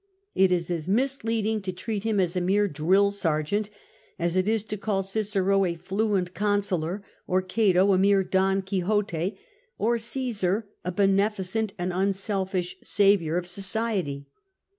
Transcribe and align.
It 0.33 0.51
is 0.51 0.71
as 0.71 0.89
misleading 0.89 1.61
to 1.61 1.71
treat 1.71 2.01
him 2.03 2.19
as 2.19 2.35
a 2.35 2.41
mere 2.41 2.67
drill 2.67 3.11
sergeant, 3.11 3.69
as 4.17 4.33
to 4.33 4.75
call 4.77 5.03
C'icero 5.03 5.71
a 5.71 5.77
''fluent 5.77 6.33
Consular,'' 6.33 7.03
or 7.27 7.43
Cato 7.43 7.91
a 7.93 7.99
"mere 7.99 8.23
Don 8.23 8.63
Quixote," 8.63 9.37
or 9.77 9.97
Csesar 9.97 10.63
a 10.83 10.91
beneficent 10.91 11.73
and 11.77 11.93
unselfish 11.93 12.77
saviour 12.81 13.37
of 13.37 13.45
society. 13.45 14.25